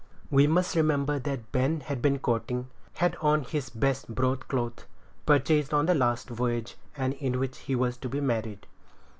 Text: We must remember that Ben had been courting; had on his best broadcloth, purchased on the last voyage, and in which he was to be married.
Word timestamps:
We 0.31 0.47
must 0.47 0.75
remember 0.75 1.19
that 1.19 1.51
Ben 1.51 1.81
had 1.81 2.01
been 2.01 2.17
courting; 2.17 2.69
had 2.95 3.15
on 3.21 3.43
his 3.43 3.69
best 3.69 4.15
broadcloth, 4.15 4.87
purchased 5.27 5.75
on 5.75 5.85
the 5.85 5.93
last 5.93 6.27
voyage, 6.27 6.75
and 6.97 7.13
in 7.13 7.37
which 7.39 7.59
he 7.59 7.75
was 7.75 7.97
to 7.97 8.09
be 8.09 8.19
married. 8.19 8.65